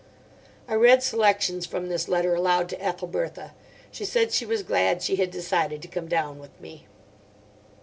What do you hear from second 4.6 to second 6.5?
glad she had decided to come down